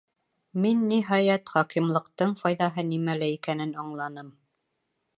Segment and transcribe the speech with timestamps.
[0.63, 4.35] Мин, ниһайәт, хакимлыҡтың файҙаһы нимәлә икәнен аңланым.